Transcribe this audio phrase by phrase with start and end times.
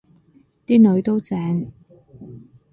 [0.65, 1.71] 啲囡都正